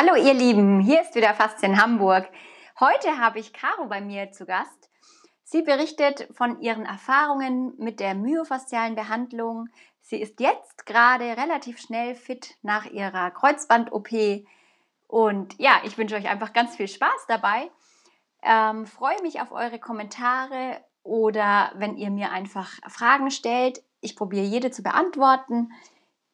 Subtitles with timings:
[0.00, 2.30] Hallo ihr Lieben, hier ist wieder Faszien Hamburg.
[2.78, 4.90] Heute habe ich Caro bei mir zu Gast.
[5.42, 9.66] Sie berichtet von ihren Erfahrungen mit der myofaszialen Behandlung.
[10.00, 14.46] Sie ist jetzt gerade relativ schnell fit nach ihrer Kreuzband-OP.
[15.08, 17.68] Und ja, ich wünsche euch einfach ganz viel Spaß dabei.
[18.44, 23.82] Ähm, freue mich auf eure Kommentare oder wenn ihr mir einfach Fragen stellt.
[24.00, 25.72] Ich probiere jede zu beantworten.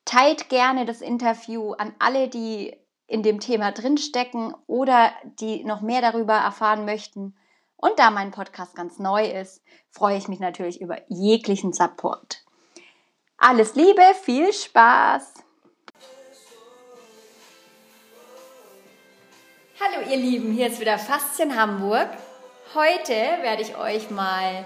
[0.04, 2.76] Teilt gerne das Interview an alle, die
[3.06, 7.36] in dem Thema drinstecken oder die noch mehr darüber erfahren möchten.
[7.76, 12.42] Und da mein Podcast ganz neu ist, freue ich mich natürlich über jeglichen Support.
[13.36, 15.34] Alles Liebe, viel Spaß!
[19.80, 22.08] Hallo ihr Lieben, hier ist wieder Faszien Hamburg.
[22.74, 24.64] Heute werde ich euch mal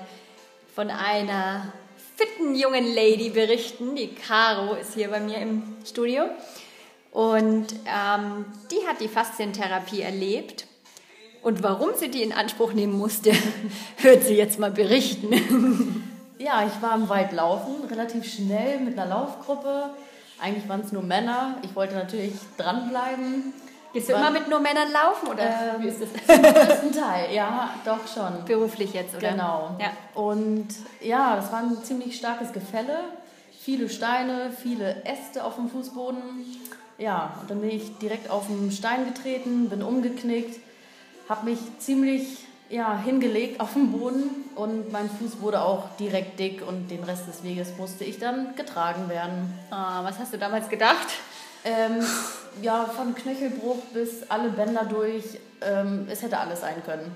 [0.75, 1.73] von einer
[2.17, 3.97] fitten jungen Lady berichten.
[3.97, 6.25] Die Caro ist hier bei mir im Studio.
[7.11, 10.67] Und ähm, die hat die Faszientherapie erlebt.
[11.43, 13.33] Und warum sie die in Anspruch nehmen musste,
[13.99, 16.05] hört sie jetzt mal berichten.
[16.41, 19.91] Ja, ich war im Wald laufen, relativ schnell mit einer Laufgruppe.
[20.41, 21.57] Eigentlich waren es nur Männer.
[21.63, 23.53] Ich wollte natürlich dranbleiben.
[23.93, 26.09] Gehst du immer mit nur Männern laufen oder ähm, wie ist das?
[26.27, 28.45] Zum größten Teil, ja, doch schon.
[28.45, 29.31] Beruflich jetzt, oder?
[29.31, 29.77] Genau.
[29.81, 29.91] Ja.
[30.15, 30.69] Und
[31.01, 32.99] ja, das war ein ziemlich starkes Gefälle.
[33.59, 36.23] Viele Steine, viele Äste auf dem Fußboden.
[36.99, 40.59] Ja, und dann bin ich direkt auf den Stein getreten, bin umgeknickt,
[41.29, 42.39] habe mich ziemlich
[42.71, 47.29] ja, hingelegt auf den Boden und mein Fuß wurde auch direkt dick und den Rest
[47.29, 49.55] des Weges musste ich dann getragen werden.
[49.71, 51.09] Ah, was hast du damals gedacht?
[51.65, 52.05] Ähm,
[52.63, 55.25] ja, von Knöchelbruch bis alle Bänder durch,
[55.63, 57.15] ähm, es hätte alles sein können.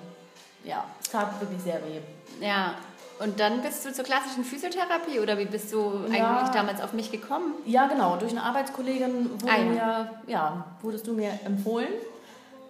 [0.65, 2.01] Ja, es tat wirklich sehr weh.
[2.41, 2.77] Ja,
[3.23, 6.93] und dann bist du zur klassischen Physiotherapie oder wie bist du ja, eigentlich damals auf
[6.93, 7.55] mich gekommen?
[7.65, 8.17] Ja, genau.
[8.17, 11.93] Durch eine Arbeitskollegin wurde ah, mir, ja, wurdest du mir empfohlen.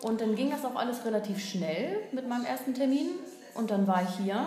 [0.03, 3.11] Und dann ging das auch alles relativ schnell mit meinem ersten Termin.
[3.55, 4.47] Und dann war ich hier,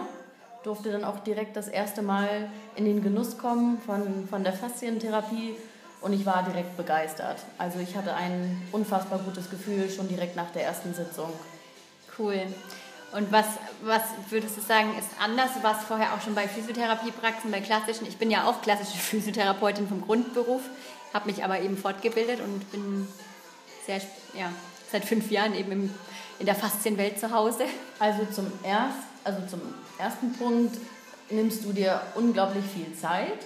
[0.63, 5.55] durfte dann auch direkt das erste Mal in den Genuss kommen von, von der Faszientherapie.
[6.01, 7.37] Und ich war direkt begeistert.
[7.57, 11.31] Also ich hatte ein unfassbar gutes Gefühl schon direkt nach der ersten Sitzung.
[12.19, 12.41] Cool.
[13.15, 13.45] Und was,
[13.81, 15.51] was würdest du sagen, ist anders?
[15.61, 18.05] Warst vorher auch schon bei Physiotherapiepraxen, bei klassischen.
[18.07, 20.61] Ich bin ja auch klassische Physiotherapeutin vom Grundberuf,
[21.13, 23.07] habe mich aber eben fortgebildet und bin
[23.85, 24.01] sehr,
[24.37, 24.51] ja,
[24.91, 25.93] seit fünf Jahren eben im,
[26.39, 27.63] in der Faszienwelt zu Hause.
[27.99, 29.61] Also zum, erst, also zum
[29.97, 30.75] ersten Punkt
[31.29, 33.39] nimmst du dir unglaublich viel Zeit.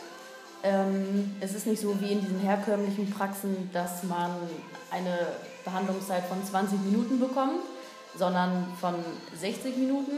[0.63, 4.31] Ähm, es ist nicht so wie in diesen herkömmlichen Praxen, dass man
[4.89, 5.27] eine
[5.63, 7.61] Behandlungszeit von 20 Minuten bekommt
[8.17, 8.95] sondern von
[9.39, 10.17] 60 Minuten.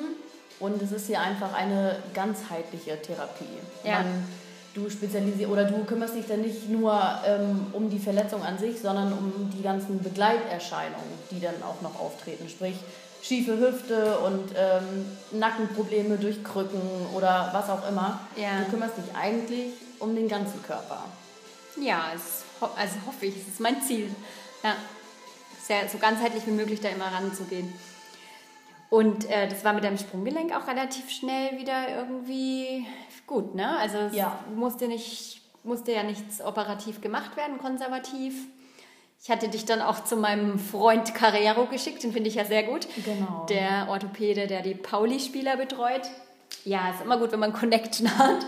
[0.60, 3.46] Und es ist hier einfach eine ganzheitliche Therapie.
[3.84, 4.00] Ja.
[4.00, 4.28] Man,
[4.76, 8.80] du spezialisierst oder du kümmerst dich dann nicht nur ähm, um die Verletzung an sich,
[8.80, 12.48] sondern um die ganzen Begleiterscheinungen, die dann auch noch auftreten.
[12.48, 12.76] Sprich,
[13.24, 16.82] schiefe Hüfte und ähm, Nackenprobleme durch Krücken
[17.16, 18.20] oder was auch immer.
[18.36, 18.60] Ja.
[18.64, 21.06] Du kümmerst dich eigentlich um den ganzen Körper.
[21.82, 24.10] Ja, es, also hoffe ich, es ist mein Ziel.
[24.64, 24.76] Ja
[25.62, 27.74] sehr, so ganzheitlich wie möglich da immer ranzugehen.
[28.90, 32.86] Und äh, das war mit deinem Sprunggelenk auch relativ schnell wieder irgendwie
[33.26, 33.78] gut, ne?
[33.78, 34.38] Also es ja.
[34.54, 38.34] musste, nicht, musste ja nichts operativ gemacht werden, konservativ.
[39.24, 42.64] Ich hatte dich dann auch zu meinem Freund Carrero geschickt, den finde ich ja sehr
[42.64, 42.88] gut.
[43.06, 43.46] Genau.
[43.48, 46.10] Der Orthopäde, der die Pauli-Spieler betreut.
[46.66, 48.46] Ja, ist immer gut, wenn man Connection hat.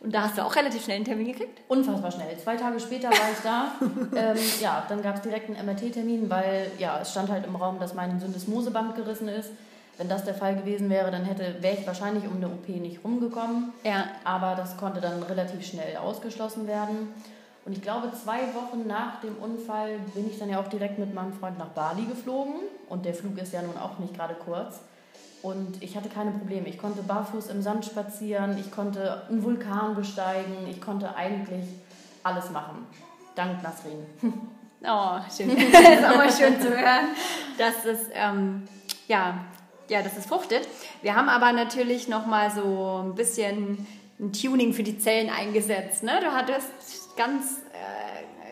[0.00, 1.60] Und da hast du auch relativ schnell einen Termin gekriegt?
[1.68, 2.36] Unfassbar schnell.
[2.38, 3.72] Zwei Tage später war ich da.
[4.16, 7.78] ähm, ja, dann gab es direkt einen MRT-Termin, weil ja, es stand halt im Raum,
[7.78, 9.50] dass mein Syndesmoseband gerissen ist.
[9.98, 13.04] Wenn das der Fall gewesen wäre, dann hätte, wäre ich wahrscheinlich um eine OP nicht
[13.04, 13.74] rumgekommen.
[13.84, 14.06] Ja.
[14.24, 17.12] Aber das konnte dann relativ schnell ausgeschlossen werden.
[17.66, 21.12] Und ich glaube, zwei Wochen nach dem Unfall bin ich dann ja auch direkt mit
[21.12, 22.54] meinem Freund nach Bali geflogen.
[22.88, 24.80] Und der Flug ist ja nun auch nicht gerade kurz.
[25.42, 26.68] Und ich hatte keine Probleme.
[26.68, 31.64] Ich konnte barfuß im Sand spazieren, ich konnte einen Vulkan besteigen, ich konnte eigentlich
[32.22, 32.86] alles machen.
[33.34, 34.06] Dank Nasrin.
[34.82, 35.50] Oh, schön.
[35.72, 37.08] das ist auch mal schön zu hören,
[37.58, 38.66] dass es, ähm,
[39.08, 39.44] ja,
[39.90, 40.66] ja, dass es fruchtet.
[41.02, 43.86] Wir haben aber natürlich noch mal so ein bisschen
[44.18, 46.02] ein Tuning für die Zellen eingesetzt.
[46.02, 46.12] Ne?
[46.22, 46.70] Du hattest
[47.14, 47.60] ganz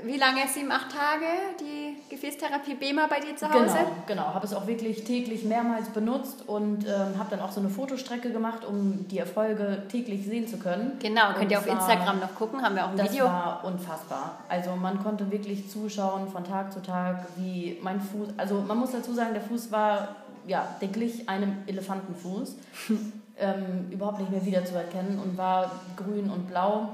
[0.05, 0.46] wie lange?
[0.49, 1.26] Sieben, acht Tage
[1.61, 1.78] die
[2.20, 3.76] Gefäßtherapie BEMA bei dir zu Hause?
[3.76, 4.35] Genau, genau.
[4.35, 8.32] Habe es auch wirklich täglich mehrmals benutzt und ähm, habe dann auch so eine Fotostrecke
[8.32, 10.93] gemacht, um die Erfolge täglich sehen zu können.
[10.99, 13.25] Genau, könnt ihr auf war, Instagram noch gucken, haben wir auch ein das Video.
[13.25, 14.38] Das war unfassbar.
[14.49, 18.91] Also man konnte wirklich zuschauen von Tag zu Tag, wie mein Fuß, also man muss
[18.93, 20.17] dazu sagen, der Fuß war,
[20.47, 22.56] ja, der glich einem Elefantenfuß.
[23.38, 26.91] ähm, überhaupt nicht mehr wiederzuerkennen und war grün und blau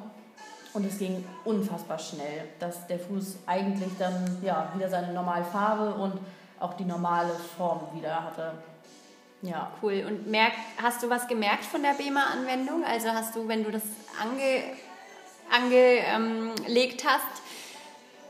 [0.75, 5.94] und es ging unfassbar schnell, dass der Fuß eigentlich dann ja, wieder seine normale Farbe
[5.94, 6.19] und
[6.61, 8.53] auch die normale Form wieder hatte.
[9.43, 9.71] Ja.
[9.82, 10.05] Cool.
[10.06, 12.85] Und merk, hast du was gemerkt von der BEMA-Anwendung?
[12.85, 13.82] Also hast du, wenn du das
[14.21, 14.62] ange,
[15.50, 17.43] angelegt hast,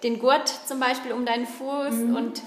[0.03, 2.17] den Gurt zum Beispiel um deinen Fuß mhm.
[2.17, 2.43] und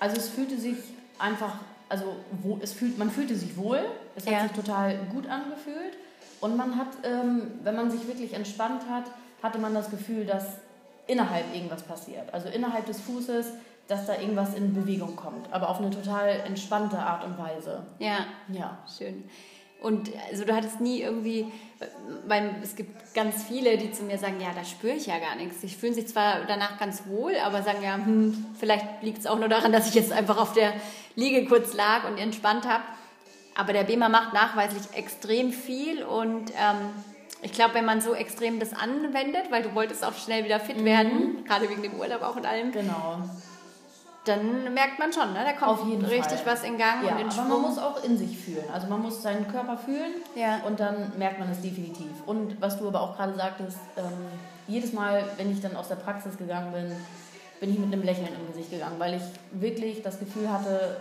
[0.00, 0.78] also es fühlte sich
[1.18, 1.56] einfach,
[1.88, 3.84] also wo, es fühlt, man fühlte sich wohl,
[4.16, 4.42] es hat ja.
[4.44, 5.96] sich total gut angefühlt
[6.40, 9.04] und man hat, ähm, wenn man sich wirklich entspannt hat,
[9.42, 10.44] hatte man das Gefühl, dass
[11.06, 12.32] innerhalb irgendwas passiert.
[12.32, 13.46] Also innerhalb des Fußes,
[13.88, 17.82] dass da irgendwas in Bewegung kommt, aber auf eine total entspannte Art und Weise.
[17.98, 19.24] Ja, ja, schön.
[19.82, 21.46] Und also du hattest nie irgendwie,
[22.28, 25.34] weil es gibt ganz viele, die zu mir sagen, ja, da spüre ich ja gar
[25.34, 25.60] nichts.
[25.60, 29.40] Sie fühlen sich zwar danach ganz wohl, aber sagen ja, hm, vielleicht liegt es auch
[29.40, 30.72] nur daran, dass ich jetzt einfach auf der
[31.16, 32.84] Liege kurz lag und entspannt habe.
[33.56, 36.94] Aber der BEMA macht nachweislich extrem viel und ähm,
[37.42, 40.80] ich glaube, wenn man so extrem das anwendet, weil du wolltest auch schnell wieder fit
[40.80, 40.84] mhm.
[40.84, 42.72] werden, gerade wegen dem Urlaub auch und allem.
[42.72, 43.18] Genau
[44.24, 45.40] dann merkt man schon, ne?
[45.44, 46.52] da kommt richtig Fall.
[46.52, 47.46] was in Gang ja, und in Schwung.
[47.46, 48.64] Aber man muss auch in sich fühlen.
[48.72, 50.60] Also man muss seinen Körper fühlen ja.
[50.64, 52.10] und dann merkt man es definitiv.
[52.26, 54.04] Und was du aber auch gerade sagtest, ähm,
[54.68, 56.92] jedes Mal, wenn ich dann aus der Praxis gegangen bin,
[57.58, 59.22] bin ich mit einem Lächeln im Gesicht gegangen, weil ich
[59.60, 61.00] wirklich das Gefühl hatte,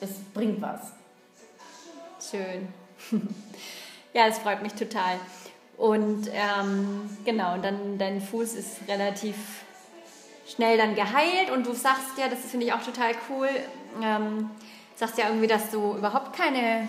[0.00, 0.92] es bringt was.
[2.30, 2.68] Schön.
[4.14, 5.16] ja, es freut mich total.
[5.76, 9.34] Und ähm, genau, und dann dein Fuß ist relativ
[10.46, 13.48] schnell dann geheilt und du sagst ja, das finde ich auch total cool,
[14.02, 14.50] ähm,
[14.94, 16.88] sagst ja irgendwie, dass du überhaupt keine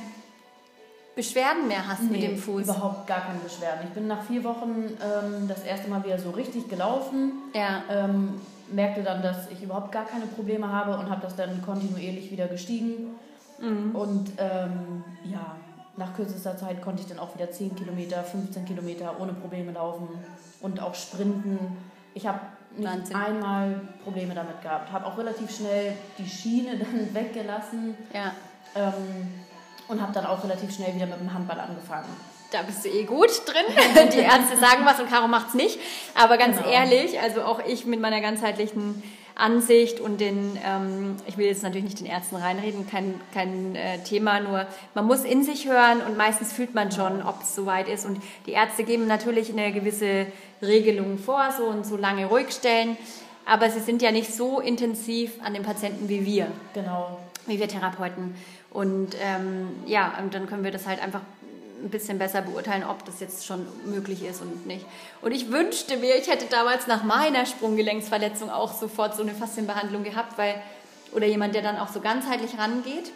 [1.16, 2.64] Beschwerden mehr hast nee, mit dem Fuß.
[2.64, 3.88] überhaupt gar keine Beschwerden.
[3.88, 7.32] Ich bin nach vier Wochen ähm, das erste Mal wieder so richtig gelaufen.
[7.54, 7.84] Ja.
[7.90, 8.40] Ähm,
[8.72, 12.48] merkte dann, dass ich überhaupt gar keine Probleme habe und habe das dann kontinuierlich wieder
[12.48, 13.16] gestiegen.
[13.60, 13.96] Mhm.
[13.96, 15.56] Und ähm, ja,
[15.98, 20.10] nach kürzester Zeit konnte ich dann auch wieder 10 Kilometer, 15 Kilometer ohne Probleme laufen
[20.62, 21.60] und auch sprinten.
[22.14, 22.40] Ich habe
[22.78, 24.92] nicht einmal Probleme damit gehabt.
[24.92, 27.96] Habe auch relativ schnell die Schiene dann weggelassen.
[28.14, 28.34] Ja.
[28.76, 29.44] Ähm,
[29.88, 32.10] und habe dann auch relativ schnell wieder mit dem Handball angefangen.
[32.52, 33.66] Da bist du eh gut drin.
[34.14, 35.80] Die Ärzte sagen was und Caro macht's nicht.
[36.16, 36.70] Aber ganz genau.
[36.70, 39.04] ehrlich, also auch ich mit meiner ganzheitlichen
[39.36, 44.00] Ansicht und den, ähm, ich will jetzt natürlich nicht den Ärzten reinreden, kein, kein äh,
[44.00, 47.90] Thema, nur man muss in sich hören und meistens fühlt man schon, ob es soweit
[47.90, 48.06] ist.
[48.06, 50.28] Und die Ärzte geben natürlich eine gewisse
[50.62, 52.98] Regelung vor, so und so lange ruhig stellen,
[53.46, 56.48] aber sie sind ja nicht so intensiv an den Patienten wie wir.
[56.74, 57.20] Genau.
[57.46, 58.36] Wie wir Therapeuten.
[58.72, 61.22] Und ähm, ja, und dann können wir das halt einfach
[61.84, 64.86] ein bisschen besser beurteilen, ob das jetzt schon möglich ist und nicht.
[65.22, 70.04] Und ich wünschte mir, ich hätte damals nach meiner Sprunggelenksverletzung auch sofort so eine Faszienbehandlung
[70.04, 70.56] gehabt, weil,
[71.14, 73.12] oder jemand, der dann auch so ganzheitlich rangeht.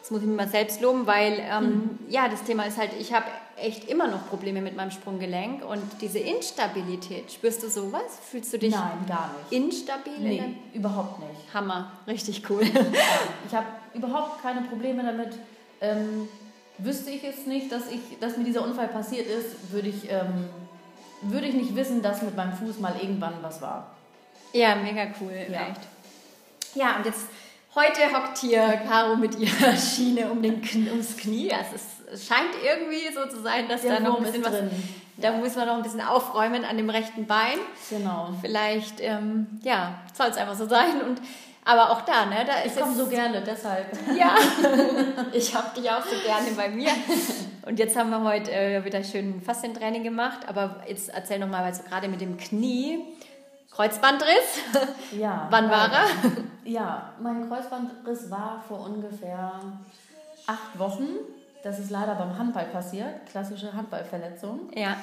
[0.00, 1.98] Das muss ich mir mal selbst loben, weil ähm, mhm.
[2.10, 3.24] ja, das Thema ist halt, ich habe
[3.56, 8.02] echt immer noch Probleme mit meinem Sprunggelenk und diese Instabilität, spürst du sowas?
[8.30, 9.64] Fühlst du dich Nein, gar nicht.
[9.64, 10.12] instabil?
[10.18, 11.54] Nee, überhaupt nicht.
[11.54, 12.62] Hammer, richtig cool.
[13.46, 15.38] Ich habe überhaupt keine Probleme damit.
[15.80, 16.28] Ähm,
[16.78, 20.48] wüsste ich es nicht, dass, ich, dass mir dieser Unfall passiert ist, würde ich, ähm,
[21.22, 23.90] würde ich nicht wissen, dass mit meinem Fuß mal irgendwann was war.
[24.52, 25.68] Ja, mega cool, ja.
[25.68, 25.80] echt.
[26.74, 27.26] Ja, und jetzt
[27.74, 31.52] heute hockt hier Caro mit ihrer Schiene um den Knie, ums Knie.
[31.52, 34.52] Also es scheint irgendwie so zu sein, dass Der da noch ein bisschen was.
[34.52, 34.70] Drin.
[35.16, 35.38] Da ja.
[35.38, 37.58] muss man noch ein bisschen aufräumen an dem rechten Bein.
[37.88, 38.34] Genau.
[38.40, 41.02] Vielleicht, ähm, ja, soll es einfach so sein.
[41.02, 41.20] Und
[41.64, 42.44] aber auch da, ne?
[42.46, 43.86] Da ich komme so gerne, deshalb.
[44.16, 44.34] Ja,
[45.32, 46.90] ich habe dich auch so gerne bei mir.
[47.66, 50.40] Und jetzt haben wir heute äh, wieder schön Faszientraining gemacht.
[50.46, 53.04] Aber jetzt erzähl noch mal, weil du gerade mit dem Knie,
[53.70, 54.60] Kreuzbandriss.
[55.18, 55.46] Ja.
[55.50, 56.06] Wann war er?
[56.64, 59.52] Ja, mein Kreuzbandriss war vor ungefähr
[60.46, 61.08] acht Wochen.
[61.62, 64.70] Das ist leider beim Handball passiert, klassische Handballverletzung.
[64.74, 64.96] Ja.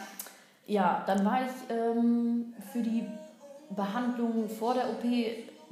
[0.68, 3.06] Ja, dann war ich ähm, für die
[3.70, 5.04] Behandlung vor der OP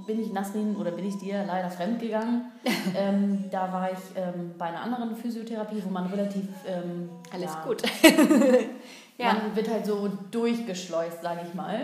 [0.05, 2.51] bin ich Nasrin oder bin ich dir leider fremd gegangen.
[2.95, 6.45] ähm, da war ich ähm, bei einer anderen Physiotherapie, wo man relativ.
[6.65, 7.81] Ähm, Alles ja, gut.
[9.17, 9.33] ja.
[9.33, 11.79] Man wird halt so durchgeschleust, sage ich mal.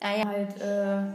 [0.00, 0.26] Ah, ja.
[0.26, 1.12] Halt äh,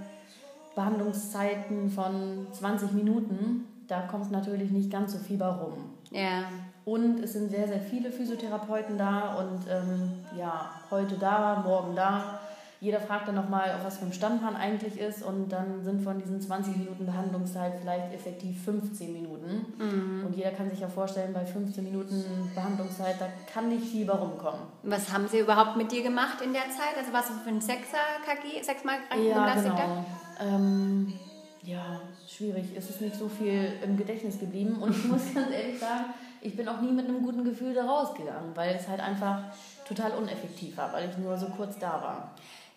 [0.76, 5.92] Behandlungszeiten von 20 Minuten, da kommt natürlich nicht ganz so viel bei rum.
[6.12, 6.44] Ja.
[6.86, 12.41] Und es sind sehr, sehr viele Physiotherapeuten da und ähm, ja, heute da, morgen da
[12.82, 16.02] jeder fragt dann nochmal, auf was für einem Stand man eigentlich ist und dann sind
[16.02, 19.68] von diesen 20 Minuten Behandlungszeit vielleicht effektiv 15 Minuten.
[19.78, 20.26] Mhm.
[20.26, 24.14] Und jeder kann sich ja vorstellen, bei 15 Minuten Behandlungszeit, da kann nicht viel bei
[24.14, 24.62] rumkommen.
[24.82, 26.98] Was haben sie überhaupt mit dir gemacht in der Zeit?
[26.98, 28.96] Also was für ein Sechser-KG, sechsmal
[29.30, 30.06] Ja, genau.
[30.40, 31.14] Ähm,
[31.62, 32.66] ja, schwierig.
[32.76, 36.06] Es ist nicht so viel im Gedächtnis geblieben und ich muss ganz ehrlich sagen,
[36.42, 39.44] ich bin auch nie mit einem guten Gefühl da rausgegangen, weil es halt einfach
[39.88, 42.32] total uneffektiv war, weil ich nur so kurz da war.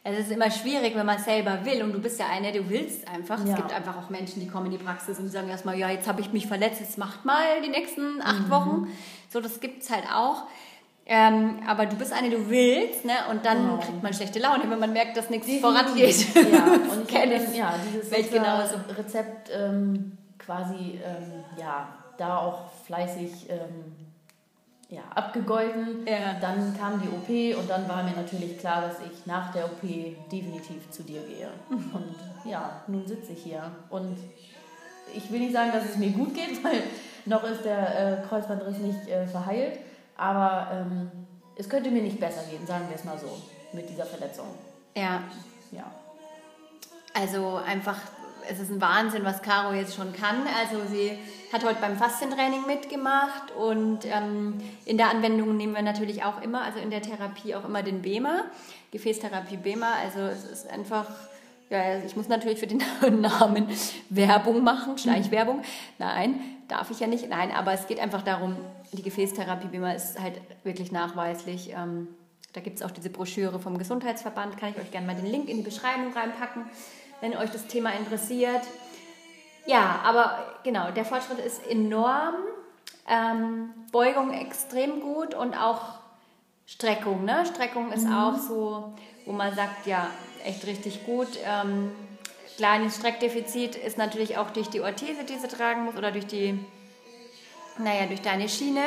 [0.06, 3.08] Es ist immer schwierig, wenn man selber will und du bist ja eine, du willst
[3.08, 3.42] einfach.
[3.42, 3.52] Ja.
[3.52, 6.06] Es gibt einfach auch Menschen, die kommen in die Praxis und sagen erstmal, ja, jetzt
[6.06, 8.50] habe ich mich verletzt, jetzt macht mal die nächsten acht mhm.
[8.50, 8.88] Wochen.
[9.30, 10.44] So, das gibt es halt auch.
[11.06, 13.12] Ähm, aber du bist eine, du willst, ne?
[13.30, 13.78] Und dann genau.
[13.78, 16.34] kriegt man schlechte Laune, wenn man merkt, dass nichts vorangeht.
[16.34, 18.60] Ja, und ich kenne ja, dieses genau
[18.96, 24.03] Rezept ähm, quasi, ähm, ja, da auch fleißig ähm,
[24.88, 26.06] ja, abgegolten.
[26.06, 26.38] Ja.
[26.40, 29.82] Dann kam die OP und dann war mir natürlich klar, dass ich nach der OP
[29.82, 31.48] definitiv zu dir gehe.
[31.70, 32.14] Und
[32.44, 33.70] ja, nun sitze ich hier.
[33.90, 34.18] Und
[35.14, 36.82] ich will nicht sagen, dass es mir gut geht, weil
[37.24, 39.78] noch ist der äh, Kreuzbandriss nicht äh, verheilt.
[40.16, 41.10] Aber ähm,
[41.56, 43.28] es könnte mir nicht besser gehen, sagen wir es mal so,
[43.72, 44.46] mit dieser Verletzung.
[44.94, 45.22] Ja.
[45.72, 45.90] Ja.
[47.14, 47.98] Also einfach
[48.48, 50.46] es ist ein Wahnsinn, was Caro jetzt schon kann.
[50.46, 51.18] Also sie
[51.54, 56.62] hat heute beim Faszientraining mitgemacht und ähm, in der Anwendung nehmen wir natürlich auch immer,
[56.62, 58.42] also in der Therapie auch immer den BEMA,
[58.90, 59.86] Gefäßtherapie BEMA.
[60.02, 61.06] Also es ist einfach,
[61.70, 62.82] ja, ich muss natürlich für den
[63.20, 63.68] Namen
[64.10, 65.62] Werbung machen, Schleichwerbung.
[65.98, 67.28] Nein, darf ich ja nicht.
[67.28, 68.56] Nein, aber es geht einfach darum,
[68.90, 71.70] die Gefäßtherapie BEMA ist halt wirklich nachweislich.
[71.70, 72.08] Ähm,
[72.52, 75.48] da gibt es auch diese Broschüre vom Gesundheitsverband, kann ich euch gerne mal den Link
[75.48, 76.64] in die Beschreibung reinpacken
[77.24, 78.60] wenn euch das Thema interessiert.
[79.66, 82.34] Ja, aber genau, der Fortschritt ist enorm.
[83.08, 85.80] Ähm, Beugung extrem gut und auch
[86.66, 87.24] Streckung.
[87.24, 87.44] Ne?
[87.46, 88.14] Streckung ist mhm.
[88.14, 88.94] auch so,
[89.26, 90.08] wo man sagt, ja,
[90.44, 91.28] echt richtig gut.
[91.44, 91.92] Ähm,
[92.56, 96.58] kleines Streckdefizit ist natürlich auch durch die Orthese, die sie tragen muss, oder durch die,
[97.78, 98.82] naja, durch deine Schiene.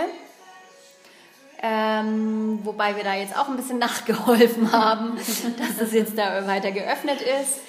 [1.62, 6.72] Ähm, wobei wir da jetzt auch ein bisschen nachgeholfen haben, dass es jetzt da weiter
[6.72, 7.60] geöffnet ist.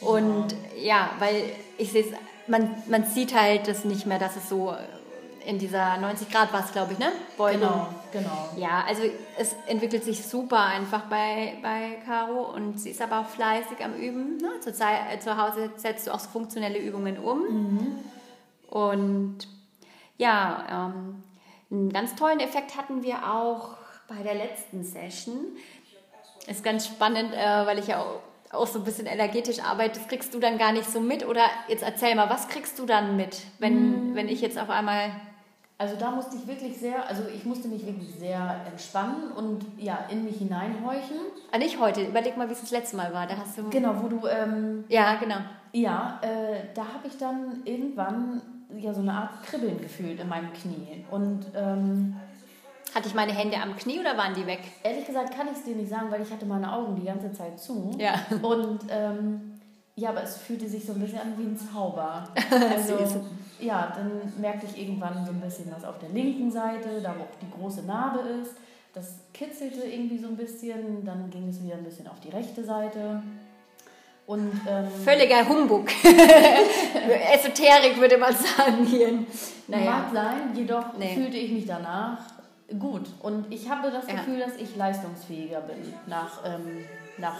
[0.00, 1.44] Und ja, weil
[1.76, 2.12] ich sehe es,
[2.48, 4.74] man, man sieht halt das nicht mehr, dass es so
[5.48, 7.10] in dieser 90 Grad war es, glaube ich, ne?
[7.38, 7.60] Beugung.
[7.60, 8.48] Genau, genau.
[8.56, 9.02] Ja, also
[9.38, 13.94] es entwickelt sich super einfach bei, bei Caro und sie ist aber auch fleißig am
[13.94, 14.36] Üben.
[14.36, 14.60] Ne?
[14.60, 17.38] Zeit, äh, zu Hause setzt du auch so funktionelle Übungen um.
[17.40, 17.98] Mhm.
[18.68, 19.38] Und
[20.18, 21.22] ja, ähm,
[21.70, 25.56] einen ganz tollen Effekt hatten wir auch bei der letzten Session.
[26.46, 28.04] Ist ganz spannend, äh, weil ich ja
[28.52, 31.26] auch so ein bisschen energetisch arbeitest, kriegst du dann gar nicht so mit?
[31.26, 34.14] Oder jetzt erzähl mal, was kriegst du dann mit, wenn, mm.
[34.14, 35.10] wenn ich jetzt auf einmal.
[35.76, 40.06] Also da musste ich wirklich sehr, also ich musste mich wirklich sehr entspannen und ja,
[40.10, 41.16] in mich hineinhorchen.
[41.52, 43.26] Ah, nicht heute, überleg mal, wie es das letzte Mal war.
[43.26, 43.68] Da hast du.
[43.70, 44.26] Genau, wo du.
[44.26, 45.36] Ähm, ja, genau.
[45.72, 48.42] Ja, äh, da habe ich dann irgendwann
[48.76, 51.04] ja so eine Art Kribbeln gefühlt in meinem Knie.
[51.10, 52.16] Und ähm,
[52.94, 54.60] hatte ich meine Hände am Knie oder waren die weg?
[54.82, 57.32] Ehrlich gesagt kann ich es dir nicht sagen, weil ich hatte meine Augen die ganze
[57.32, 57.96] Zeit zu.
[57.98, 58.14] Ja.
[58.42, 59.58] Und ähm,
[59.98, 62.28] ja, aber es fühlte sich so ein bisschen an wie ein Zauber.
[62.50, 63.24] Also,
[63.60, 67.24] ja, dann merkte ich irgendwann so ein bisschen was auf der linken Seite, da wo
[67.24, 68.52] auch die große Narbe ist.
[68.94, 71.04] Das kitzelte irgendwie so ein bisschen.
[71.04, 73.22] Dann ging es wieder ein bisschen auf die rechte Seite.
[74.26, 75.88] Und, ähm, Völliger Humbug.
[77.34, 79.24] Esoterik würde man sagen hier.
[79.66, 79.90] Naja.
[79.90, 81.14] Mag sein, jedoch nee.
[81.14, 82.18] fühlte ich mich danach
[82.78, 83.08] gut.
[83.22, 84.46] Und ich habe das Gefühl, ja.
[84.46, 86.84] dass ich leistungsfähiger bin nach, ähm,
[87.16, 87.36] nach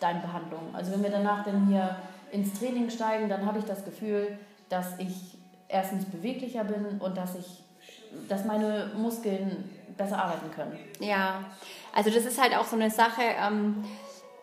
[0.00, 0.74] deinen Behandlungen.
[0.74, 1.96] Also wenn wir danach dann hier
[2.32, 4.38] ins Training steigen, dann habe ich das Gefühl,
[4.68, 5.38] dass ich
[5.68, 7.62] erstens beweglicher bin und dass ich,
[8.28, 10.78] dass meine Muskeln besser arbeiten können.
[11.00, 11.44] Ja,
[11.94, 13.22] also das ist halt auch so eine Sache.
[13.22, 13.84] Ähm,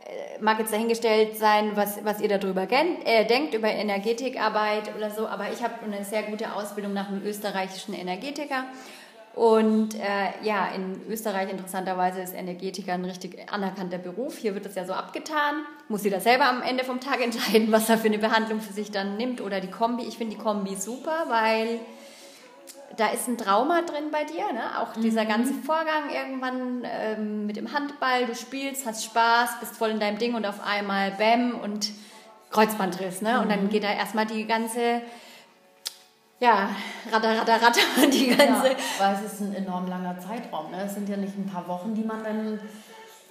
[0.05, 5.27] äh, mag jetzt dahingestellt sein, was, was ihr darüber äh, denkt, über Energetikarbeit oder so,
[5.27, 8.63] aber ich habe eine sehr gute Ausbildung nach einem österreichischen Energetiker
[9.37, 14.39] und äh, ja, in Österreich interessanterweise ist Energetiker ein richtig anerkannter Beruf.
[14.39, 15.57] Hier wird das ja so abgetan.
[15.89, 18.89] Muss jeder selber am Ende vom Tag entscheiden, was er für eine Behandlung für sich
[18.89, 20.05] dann nimmt oder die Kombi.
[20.05, 21.79] Ich finde die Kombi super, weil
[22.97, 24.51] da ist ein Trauma drin bei dir.
[24.53, 24.79] Ne?
[24.79, 25.03] Auch mhm.
[25.03, 28.25] dieser ganze Vorgang irgendwann ähm, mit dem Handball.
[28.25, 31.91] Du spielst, hast Spaß, bist voll in deinem Ding und auf einmal Bäm und
[32.49, 33.21] Kreuzbandriss.
[33.21, 33.33] Ne?
[33.33, 33.41] Mhm.
[33.41, 33.69] Und dann mhm.
[33.69, 35.03] geht da erstmal die ganze
[36.39, 36.69] ja,
[37.11, 38.69] ratter, ratter, ratter, die ganze.
[38.69, 40.71] Ja, weil es ist ein enorm langer Zeitraum.
[40.71, 40.83] Ne?
[40.85, 42.59] Es sind ja nicht ein paar Wochen, die man dann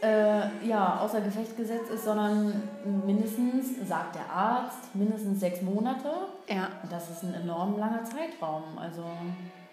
[0.03, 2.63] äh, ja, außer Gefecht gesetzt ist, sondern
[3.07, 6.11] mindestens, sagt der Arzt, mindestens sechs Monate.
[6.49, 6.69] Ja.
[6.83, 8.77] Und das ist ein enorm langer Zeitraum.
[8.77, 9.05] Also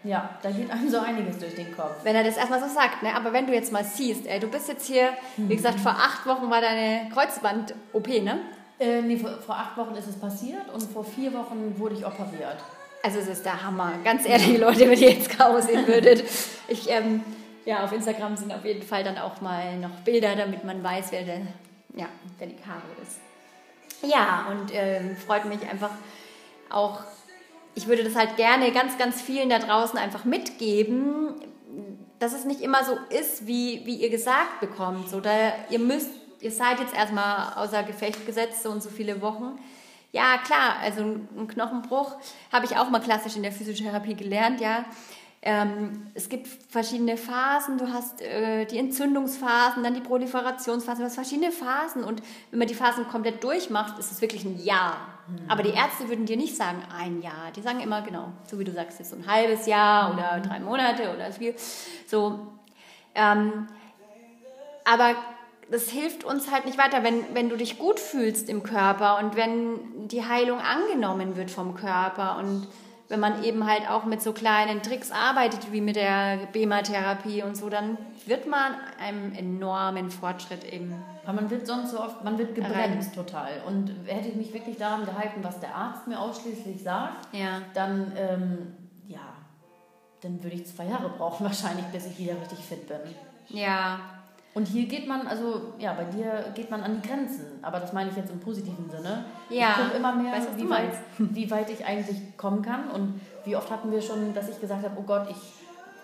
[0.04, 2.04] ja, da geht einem so einiges durch den Kopf.
[2.04, 3.16] Wenn er das erstmal so sagt, ne?
[3.16, 6.26] aber wenn du jetzt mal siehst, ey, du bist jetzt hier, wie gesagt, vor acht
[6.26, 8.40] Wochen war deine Kreuzband-OP, ne?
[8.80, 12.06] Äh, nee, vor, vor acht Wochen ist es passiert und vor vier Wochen wurde ich
[12.06, 12.58] operiert.
[13.04, 13.94] Also es ist der Hammer.
[14.04, 16.24] Ganz ehrlich, Leute, wenn ihr jetzt Caro sehen würdet.
[16.68, 17.22] Ich, ähm,
[17.66, 21.12] ja, auf Instagram sind auf jeden Fall dann auch mal noch Bilder, damit man weiß,
[21.12, 21.42] wer, der,
[21.96, 22.08] ja,
[22.40, 23.20] wer die Caro ist.
[24.10, 25.92] Ja, und ähm, freut mich einfach
[26.70, 27.02] auch,
[27.76, 31.36] ich würde das halt gerne ganz, ganz vielen da draußen einfach mitgeben,
[32.20, 35.14] dass es nicht immer so ist, wie, wie ihr gesagt bekommt.
[35.14, 36.10] Oder ihr müsst
[36.44, 39.58] ihr seid jetzt erstmal außer Gefecht gesetzt, so und so viele Wochen.
[40.14, 42.16] Ja, klar, also ein Knochenbruch
[42.52, 44.86] habe ich auch mal klassisch in der Physiotherapie gelernt, ja.
[45.42, 47.78] Ähm, es gibt verschiedene Phasen.
[47.78, 51.00] Du hast äh, die Entzündungsphasen, dann die Proliferationsphasen.
[51.00, 52.06] Du hast verschiedene Phasen.
[52.06, 54.96] Und wenn man die Phasen komplett durchmacht, ist es wirklich ein Jahr.
[55.28, 55.50] Mhm.
[55.50, 57.52] Aber die Ärzte würden dir nicht sagen, ein Jahr.
[57.54, 60.20] Die sagen immer, genau, so wie du sagst, jetzt so ein halbes Jahr mhm.
[60.20, 61.56] oder drei Monate oder viel.
[62.08, 62.48] So.
[63.14, 63.68] Ähm,
[64.86, 65.16] aber
[65.72, 69.36] das hilft uns halt nicht weiter, wenn, wenn du dich gut fühlst im Körper und
[69.36, 72.68] wenn die Heilung angenommen wird vom Körper und
[73.10, 77.56] wenn man eben halt auch mit so kleinen Tricks arbeitet, wie mit der BEMA-Therapie und
[77.56, 80.96] so, dann wird man einem enormen Fortschritt eben.
[81.24, 83.52] Aber man wird sonst so oft, man wird gebremst total.
[83.68, 87.62] Und hätte ich mich wirklich daran gehalten, was der Arzt mir ausschließlich sagt, ja.
[87.74, 89.36] dann, ähm, ja,
[90.22, 93.00] dann würde ich zwei Jahre brauchen wahrscheinlich, bis ich wieder richtig fit bin.
[93.50, 94.00] Ja,
[94.56, 97.92] und hier geht man, also ja, bei dir geht man an die Grenzen, aber das
[97.92, 99.26] meine ich jetzt im positiven Sinne.
[99.50, 99.72] Ja.
[99.72, 103.56] Ich gucke immer mehr, weißt, wie, weit, wie weit ich eigentlich kommen kann und wie
[103.56, 105.38] oft hatten wir schon, dass ich gesagt habe, oh Gott, ich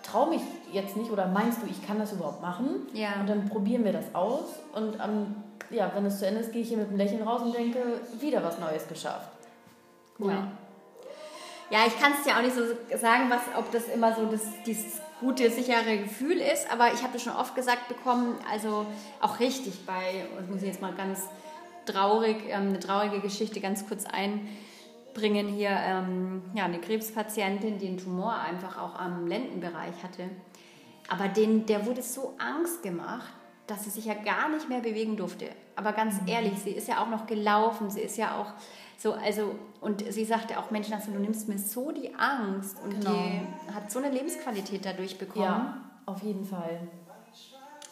[0.02, 0.42] traue mich
[0.72, 2.88] jetzt nicht oder meinst du, ich kann das überhaupt machen?
[2.92, 3.20] Ja.
[3.20, 5.36] Und dann probieren wir das aus und ähm,
[5.70, 7.78] ja, wenn es zu Ende ist, gehe ich hier mit einem Lächeln raus und denke,
[8.18, 9.30] wieder was Neues geschafft.
[10.18, 10.32] Cool.
[10.32, 10.48] Ja.
[11.70, 12.62] Ja, ich kann es dir auch nicht so
[12.98, 16.70] sagen, was, ob das immer so das, dieses gute, sichere Gefühl ist.
[16.72, 18.86] Aber ich habe das schon oft gesagt bekommen, also
[19.20, 21.28] auch richtig bei, und muss ich jetzt mal ganz
[21.86, 25.70] traurig, ähm, eine traurige Geschichte ganz kurz einbringen hier.
[25.70, 30.24] Ähm, ja, eine Krebspatientin, die einen Tumor einfach auch am Lendenbereich hatte.
[31.08, 33.32] Aber den, der wurde so Angst gemacht,
[33.70, 35.46] dass sie sich ja gar nicht mehr bewegen durfte.
[35.76, 36.28] Aber ganz mhm.
[36.28, 38.52] ehrlich, sie ist ja auch noch gelaufen, sie ist ja auch
[38.98, 43.00] so, also, und sie sagte auch, Mensch, also, du nimmst mir so die Angst und
[43.00, 43.14] genau.
[43.14, 45.44] die hat so eine Lebensqualität dadurch bekommen.
[45.44, 46.80] Ja, auf jeden Fall.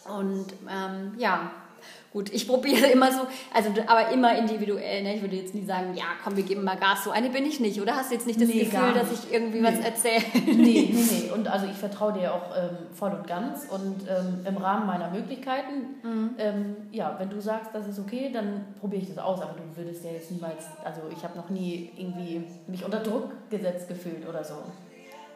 [0.07, 1.51] Und ähm, ja,
[2.13, 3.21] Gut, ich probiere immer so,
[3.53, 5.03] also aber immer individuell.
[5.03, 5.17] Ne?
[5.17, 7.05] Ich würde jetzt nie sagen, ja, komm, wir geben mal Gas.
[7.05, 7.97] So eine bin ich nicht, oder?
[7.97, 9.67] Hast du jetzt nicht das nee, Gefühl, dass ich irgendwie nee.
[9.67, 10.23] was erzähle?
[10.47, 11.31] Nee, nee, nee.
[11.33, 15.11] Und also ich vertraue dir auch ähm, voll und ganz und ähm, im Rahmen meiner
[15.11, 15.97] Möglichkeiten.
[16.03, 16.31] Mhm.
[16.39, 19.41] Ähm, ja, wenn du sagst, das ist okay, dann probiere ich das aus.
[19.41, 23.31] Aber du würdest ja jetzt niemals, also ich habe noch nie irgendwie mich unter Druck
[23.51, 24.55] gesetzt gefühlt oder so.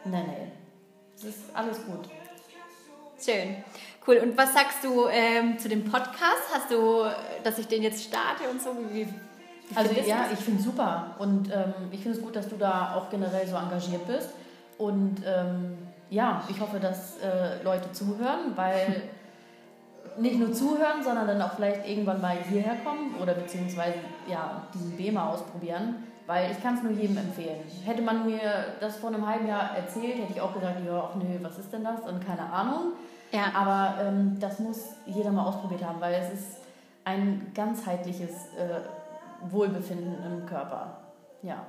[0.05, 0.51] Nein, nein.
[1.15, 2.09] Es ist alles gut.
[3.23, 3.55] Schön.
[4.05, 4.17] Cool.
[4.17, 6.43] Und was sagst du ähm, zu dem Podcast?
[6.53, 7.05] Hast du,
[7.43, 8.75] dass ich den jetzt starte und so?
[8.91, 10.39] Wie, wie also ja, das?
[10.39, 11.15] ich finde es super.
[11.19, 14.29] Und ähm, ich finde es gut, dass du da auch generell so engagiert bist.
[14.77, 15.77] Und ähm,
[16.09, 19.03] ja, ich hoffe, dass äh, Leute zuhören, weil
[20.17, 24.97] nicht nur zuhören, sondern dann auch vielleicht irgendwann mal hierher kommen oder beziehungsweise ja, diesen
[24.97, 26.03] BEMA ausprobieren.
[26.25, 27.59] Weil ich kann es nur jedem empfehlen.
[27.85, 28.39] Hätte man mir
[28.79, 31.71] das vor einem halben Jahr erzählt, hätte ich auch gesagt, ja, ach nö, was ist
[31.71, 32.01] denn das?
[32.01, 32.93] Und keine Ahnung.
[33.33, 33.51] Ja.
[33.55, 36.57] Aber ähm, das muss jeder mal ausprobiert haben, weil es ist
[37.03, 40.97] ein ganzheitliches äh, Wohlbefinden im Körper.
[41.41, 41.65] Ja.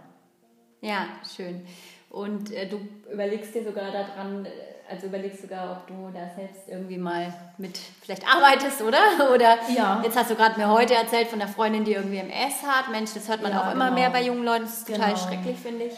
[0.80, 1.66] Ja, schön.
[2.10, 2.78] Und äh, du
[3.10, 4.50] überlegst dir sogar daran, äh,
[4.88, 8.98] also überlegst sogar, ob du da selbst irgendwie mal mit vielleicht arbeitest, oder?
[9.34, 10.02] Oder ja.
[10.04, 12.90] jetzt hast du gerade mir heute erzählt von der Freundin, die irgendwie MS hat.
[12.90, 13.98] Mensch, das hört man ja, auch immer genau.
[13.98, 14.64] mehr bei jungen Leuten.
[14.64, 14.98] Das ist genau.
[14.98, 15.94] total schrecklich, finde ich.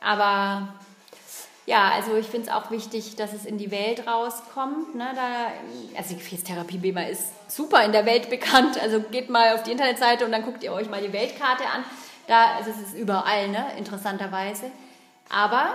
[0.00, 0.68] Aber
[1.68, 4.94] ja, also ich finde es auch wichtig, dass es in die Welt rauskommt.
[4.94, 5.06] Ne?
[5.14, 5.48] Da,
[5.98, 8.80] also die Gefäßtherapie BEMA ist super in der Welt bekannt.
[8.80, 11.84] Also geht mal auf die Internetseite und dann guckt ihr euch mal die Weltkarte an.
[12.26, 13.66] Da also es ist es überall, ne?
[13.76, 14.70] interessanterweise.
[15.28, 15.74] Aber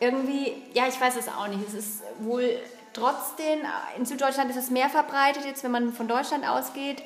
[0.00, 1.60] irgendwie, ja, ich weiß es auch nicht.
[1.68, 2.48] Es ist wohl
[2.94, 3.60] trotzdem,
[3.98, 7.02] in Süddeutschland ist es mehr verbreitet, jetzt wenn man von Deutschland ausgeht.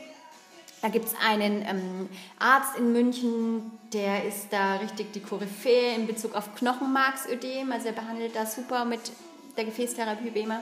[0.82, 2.08] Da gibt es einen ähm,
[2.38, 7.72] Arzt in München, der ist da richtig die Koryphäe in Bezug auf Knochenmarksödem.
[7.72, 9.00] Also er behandelt das super mit
[9.56, 10.60] der Gefäßtherapie BEMA.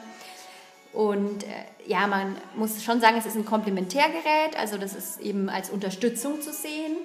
[0.92, 1.46] Und äh,
[1.86, 6.40] ja, man muss schon sagen, es ist ein Komplementärgerät, also das ist eben als Unterstützung
[6.40, 6.96] zu sehen.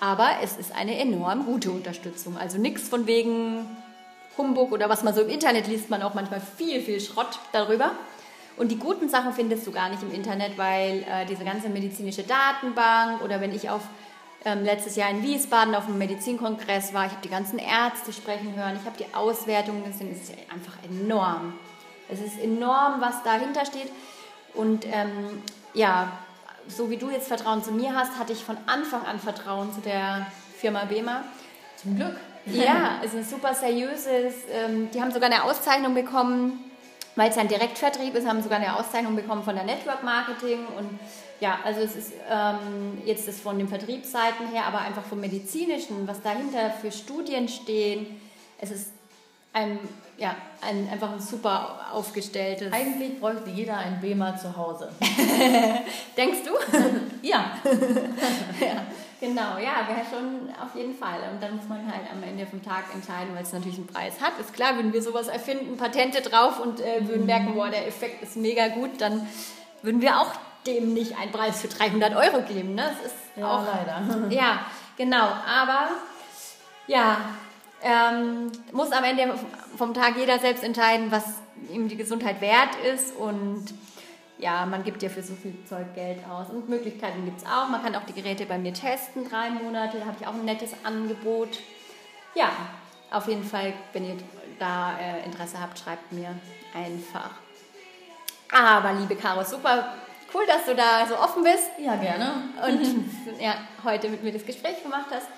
[0.00, 2.36] Aber es ist eine enorm gute Unterstützung.
[2.36, 3.66] Also nichts von wegen
[4.36, 7.92] Humbug oder was man so im Internet liest, man auch manchmal viel, viel Schrott darüber.
[8.56, 12.22] Und die guten Sachen findest du gar nicht im Internet, weil äh, diese ganze medizinische
[12.22, 13.82] Datenbank oder wenn ich auf
[14.44, 18.54] ähm, letztes Jahr in Wiesbaden auf einem Medizinkongress war, ich habe die ganzen Ärzte sprechen
[18.54, 21.54] hören, ich habe die Auswertungen, das ist einfach enorm.
[22.08, 23.90] Es ist enorm, was dahinter steht.
[24.54, 26.12] Und ähm, ja,
[26.68, 29.80] so wie du jetzt Vertrauen zu mir hast, hatte ich von Anfang an Vertrauen zu
[29.80, 30.26] der
[30.58, 31.24] Firma BEMA.
[31.76, 32.16] Zum Glück.
[32.46, 36.71] Ja, es ist ein super seriöses, ähm, die haben sogar eine Auszeichnung bekommen
[37.16, 40.98] weil es ein Direktvertrieb ist, haben sogar eine Auszeichnung bekommen von der Network Marketing und
[41.40, 46.06] ja, also es ist ähm, jetzt das von den Vertriebsseiten her, aber einfach vom medizinischen,
[46.06, 48.20] was dahinter für Studien stehen.
[48.58, 48.92] Es ist
[49.52, 49.78] ein,
[50.18, 52.72] ja, ein, einfach ein super aufgestelltes.
[52.72, 54.90] Eigentlich bräuchte jeder ein BEMA zu Hause.
[56.16, 56.52] Denkst du?
[57.26, 57.56] ja.
[58.60, 58.86] ja.
[59.22, 61.20] Genau, ja, wäre schon auf jeden Fall.
[61.32, 64.20] Und dann muss man halt am Ende vom Tag entscheiden, weil es natürlich einen Preis
[64.20, 64.32] hat.
[64.40, 68.20] Ist klar, würden wir sowas erfinden, Patente drauf und äh, würden merken, boah, der Effekt
[68.24, 69.24] ist mega gut, dann
[69.82, 70.32] würden wir auch
[70.66, 72.74] dem nicht einen Preis für 300 Euro geben.
[72.74, 72.82] Ne?
[72.82, 74.28] Das ist ja, auch, leider.
[74.30, 75.28] Ja, genau.
[75.46, 75.90] Aber
[76.88, 77.18] ja,
[77.80, 79.38] ähm, muss am Ende
[79.76, 81.22] vom Tag jeder selbst entscheiden, was
[81.72, 83.66] ihm die Gesundheit wert ist und
[84.42, 86.50] ja, man gibt ja für so viel Zeug Geld aus.
[86.50, 87.68] Und Möglichkeiten gibt es auch.
[87.68, 90.00] Man kann auch die Geräte bei mir testen, drei Monate.
[90.00, 91.60] Da habe ich auch ein nettes Angebot.
[92.34, 92.50] Ja,
[93.12, 94.16] auf jeden Fall, wenn ihr
[94.58, 96.34] da äh, Interesse habt, schreibt mir
[96.74, 97.30] einfach.
[98.52, 99.94] Aber liebe Caro, super
[100.34, 101.70] cool, dass du da so offen bist.
[101.78, 102.32] Ja, gerne.
[102.66, 105.28] Und ja, heute mit mir das Gespräch gemacht hast.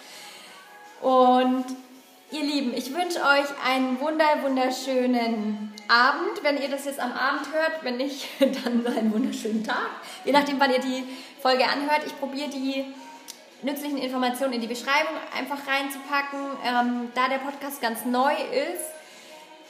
[1.02, 1.66] Und
[2.34, 7.46] Ihr Lieben, ich wünsche euch einen wunder, wunderschönen Abend, wenn ihr das jetzt am Abend
[7.52, 7.84] hört.
[7.84, 9.88] Wenn nicht, dann einen wunderschönen Tag.
[10.24, 11.04] Je nachdem, wann ihr die
[11.40, 12.00] Folge anhört.
[12.04, 12.86] Ich probiere die
[13.62, 16.40] nützlichen Informationen in die Beschreibung einfach reinzupacken.
[16.66, 18.82] Ähm, da der Podcast ganz neu ist,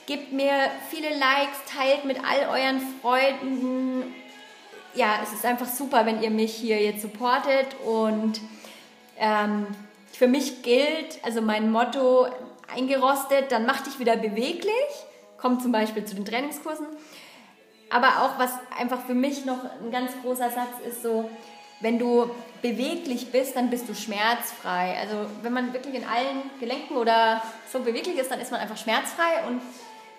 [0.07, 4.11] gebt mir viele Likes, teilt mit all euren Freunden.
[4.95, 8.41] Ja, es ist einfach super, wenn ihr mich hier jetzt supportet und
[9.19, 9.67] ähm,
[10.11, 12.27] für mich gilt, also mein Motto,
[12.73, 14.73] eingerostet, dann mach dich wieder beweglich,
[15.37, 16.87] komm zum Beispiel zu den Trainingskursen.
[17.89, 21.29] Aber auch was einfach für mich noch ein ganz großer Satz ist so,
[21.81, 22.29] wenn du
[22.61, 24.97] beweglich bist, dann bist du schmerzfrei.
[24.99, 28.77] Also wenn man wirklich in allen Gelenken oder so beweglich ist, dann ist man einfach
[28.77, 29.45] schmerzfrei.
[29.47, 29.61] Und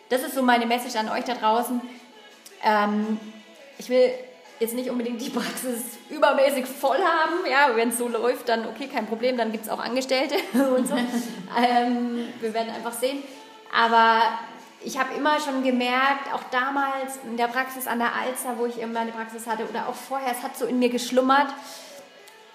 [0.09, 1.80] das ist so meine Message an euch da draußen.
[2.62, 3.18] Ähm,
[3.78, 4.11] ich will
[4.59, 7.47] jetzt nicht unbedingt die Praxis übermäßig voll haben.
[7.51, 10.37] Ja, wenn es so läuft, dann okay, kein Problem, dann gibt es auch Angestellte
[10.77, 10.97] und so.
[10.97, 13.23] ähm, wir werden einfach sehen.
[13.75, 14.23] Aber
[14.83, 18.81] ich habe immer schon gemerkt, auch damals in der Praxis an der Alster, wo ich
[18.81, 21.49] immer eine Praxis hatte, oder auch vorher, es hat so in mir geschlummert.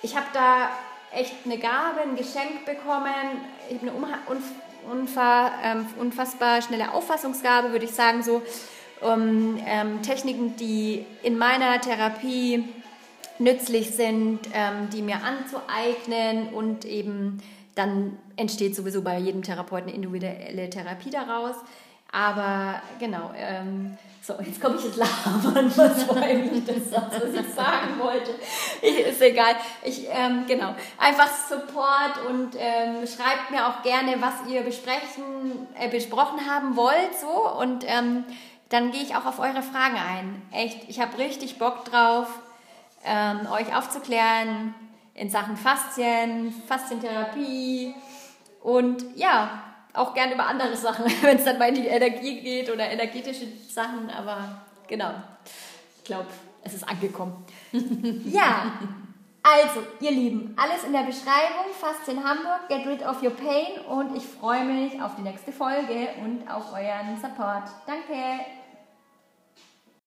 [0.02, 0.70] Ich habe da
[1.12, 3.42] echt eine Gabe, ein Geschenk bekommen.
[3.70, 8.42] Ich habe eine ähm, unfassbar schnelle Auffassungsgabe, würde ich sagen, so
[9.02, 12.64] um ähm, Techniken, die in meiner Therapie
[13.40, 17.42] nützlich sind, ähm, die mir anzueignen und eben
[17.76, 21.56] dann entsteht sowieso bei jedem Therapeuten individuelle Therapie daraus.
[22.12, 27.54] Aber genau, ähm, so, jetzt komme ich ins Labern, was freue mich das, was ich
[27.56, 28.36] sagen wollte.
[28.82, 29.56] Ich, ist egal.
[29.84, 35.90] Ich, ähm, genau, einfach Support und ähm, schreibt mir auch gerne, was ihr besprechen, äh,
[35.90, 37.18] besprochen haben wollt.
[37.20, 37.60] So.
[37.60, 38.26] Und ähm,
[38.72, 40.42] dann gehe ich auch auf eure Fragen ein.
[40.52, 42.28] Echt, ich habe richtig Bock drauf,
[43.04, 44.74] ähm, euch aufzuklären
[45.14, 47.94] in Sachen Faszien, Faszientherapie
[48.64, 49.62] und ja,
[49.94, 53.46] auch gerne über andere Sachen, wenn es dann mal in die Energie geht oder energetische
[53.70, 55.12] Sachen, aber genau,
[55.98, 56.28] ich glaube,
[56.64, 57.46] es ist angekommen.
[58.26, 58.72] ja,
[59.44, 64.16] also, ihr Lieben, alles in der Beschreibung, Faszien Hamburg, get rid of your pain und
[64.16, 67.64] ich freue mich auf die nächste Folge und auf euren Support.
[67.86, 68.61] Danke!